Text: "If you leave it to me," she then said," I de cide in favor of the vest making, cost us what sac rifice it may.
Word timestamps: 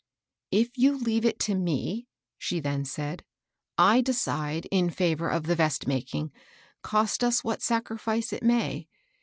"If 0.51 0.79
you 0.79 0.97
leave 0.97 1.25
it 1.25 1.39
to 1.41 1.53
me," 1.53 2.07
she 2.39 2.59
then 2.59 2.85
said," 2.85 3.23
I 3.93 4.01
de 4.01 4.13
cide 4.13 4.65
in 4.71 4.89
favor 4.89 5.29
of 5.29 5.43
the 5.43 5.53
vest 5.55 5.85
making, 5.85 6.31
cost 6.81 7.23
us 7.23 7.43
what 7.43 7.61
sac 7.61 7.87
rifice 7.89 8.33
it 8.33 8.41
may. 8.41 8.87